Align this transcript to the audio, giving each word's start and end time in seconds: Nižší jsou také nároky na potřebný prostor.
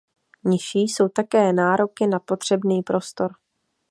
Nižší 0.43 0.79
jsou 0.79 1.07
také 1.09 1.53
nároky 1.53 2.07
na 2.07 2.19
potřebný 2.19 2.81
prostor. 2.83 3.31